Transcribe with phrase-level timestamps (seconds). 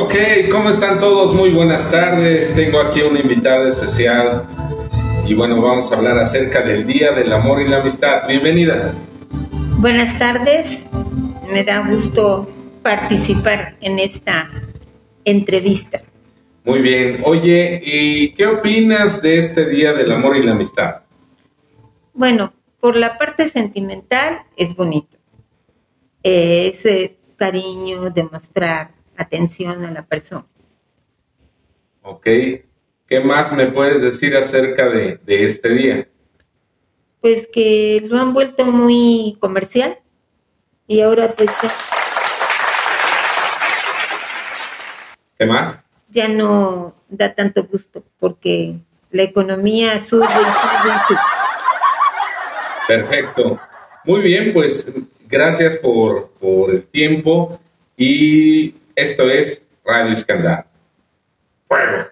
[0.00, 0.14] Ok,
[0.48, 1.34] ¿cómo están todos?
[1.34, 2.54] Muy buenas tardes.
[2.54, 4.46] Tengo aquí una invitada especial
[5.26, 8.28] y bueno, vamos a hablar acerca del Día del Amor y la Amistad.
[8.28, 8.94] Bienvenida.
[9.78, 10.86] Buenas tardes.
[11.50, 12.48] Me da gusto
[12.80, 14.48] participar en esta
[15.24, 16.00] entrevista.
[16.64, 17.20] Muy bien.
[17.24, 21.00] Oye, ¿y qué opinas de este Día del Amor y la Amistad?
[22.14, 25.16] Bueno, por la parte sentimental es bonito.
[26.22, 30.46] ese cariño, demostrar atención a la persona.
[32.02, 32.24] Ok.
[33.06, 36.08] ¿Qué más me puedes decir acerca de, de este día?
[37.20, 39.98] Pues que lo han vuelto muy comercial
[40.86, 41.70] y ahora pues ya,
[45.38, 45.84] ¿Qué más?
[46.10, 48.76] ya no da tanto gusto porque
[49.10, 51.18] la economía sube y sube y sube.
[52.86, 53.60] Perfecto.
[54.04, 54.90] Muy bien, pues
[55.28, 57.58] gracias por, por el tiempo
[57.96, 60.64] y esto es Radio Escandal.
[61.68, 62.08] Fuego.